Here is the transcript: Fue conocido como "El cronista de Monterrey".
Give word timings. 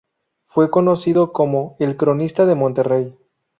Fue 0.47 0.71
conocido 0.71 1.31
como 1.31 1.75
"El 1.77 1.95
cronista 1.95 2.47
de 2.47 2.55
Monterrey". 2.55 3.15